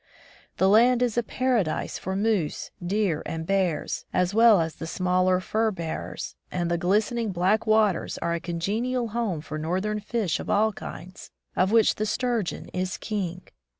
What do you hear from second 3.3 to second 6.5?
bears, as well as the smaller fur bearers,